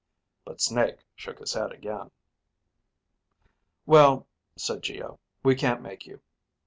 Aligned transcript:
But 0.45 0.59
Snake 0.61 1.05
shook 1.15 1.37
his 1.37 1.53
head 1.53 1.71
again. 1.71 2.09
"Well," 3.85 4.25
said 4.55 4.81
Geo, 4.81 5.19
"we 5.43 5.53
can't 5.53 5.83
make 5.83 6.07
you. 6.07 6.19